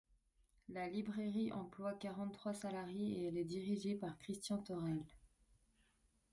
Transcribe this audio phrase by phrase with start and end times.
[0.69, 5.05] La librairie emploie quarante-trois salariés et elle est dirigée par Christian Thorel.